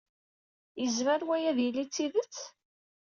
[0.81, 2.35] Yezmer waya ad yili d tidet?